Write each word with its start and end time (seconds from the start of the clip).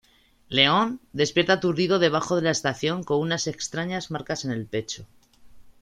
León 0.49 0.99
despierta 1.13 1.53
aturdido 1.53 1.99
debajo 1.99 2.35
de 2.35 2.41
la 2.41 2.49
estación 2.49 3.03
con 3.03 3.19
unas 3.19 3.45
extrañas 3.45 4.09
marcas 4.09 4.45
en 4.45 4.49
el 4.51 4.65
pecho. 4.65 5.05